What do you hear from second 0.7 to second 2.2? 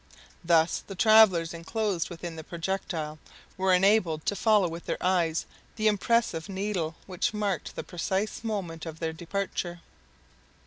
the travelers enclosed